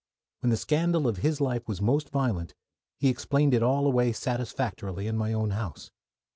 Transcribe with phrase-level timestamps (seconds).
[0.39, 2.55] When the scandal of his life was most violent,
[2.97, 5.91] he explained it all away satisfactorily in my own house.